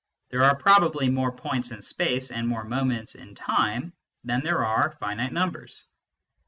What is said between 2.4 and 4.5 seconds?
more moments in time than